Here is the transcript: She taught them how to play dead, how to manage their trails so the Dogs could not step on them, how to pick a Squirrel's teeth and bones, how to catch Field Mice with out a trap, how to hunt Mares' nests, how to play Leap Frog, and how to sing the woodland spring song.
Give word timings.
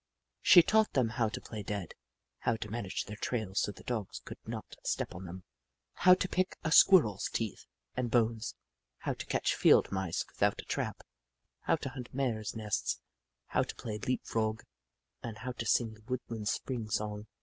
She 0.41 0.63
taught 0.63 0.93
them 0.93 1.09
how 1.09 1.29
to 1.29 1.39
play 1.39 1.61
dead, 1.61 1.93
how 2.39 2.55
to 2.55 2.71
manage 2.71 3.05
their 3.05 3.17
trails 3.17 3.59
so 3.59 3.71
the 3.71 3.83
Dogs 3.83 4.19
could 4.25 4.39
not 4.47 4.75
step 4.83 5.13
on 5.13 5.25
them, 5.25 5.43
how 5.93 6.15
to 6.15 6.27
pick 6.27 6.57
a 6.63 6.71
Squirrel's 6.71 7.29
teeth 7.29 7.67
and 7.95 8.09
bones, 8.09 8.55
how 8.97 9.13
to 9.13 9.25
catch 9.27 9.53
Field 9.53 9.91
Mice 9.91 10.25
with 10.27 10.41
out 10.41 10.59
a 10.59 10.65
trap, 10.65 11.03
how 11.59 11.75
to 11.75 11.89
hunt 11.89 12.11
Mares' 12.15 12.55
nests, 12.55 12.99
how 13.49 13.61
to 13.61 13.75
play 13.75 13.99
Leap 13.99 14.25
Frog, 14.25 14.63
and 15.21 15.37
how 15.37 15.51
to 15.51 15.67
sing 15.67 15.93
the 15.93 16.01
woodland 16.07 16.47
spring 16.47 16.89
song. 16.89 17.27